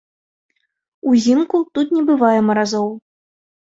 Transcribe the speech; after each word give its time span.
Узімку 1.13 1.63
тут 1.79 1.87
не 1.99 2.05
бывае 2.11 2.35
маразоў. 2.53 2.95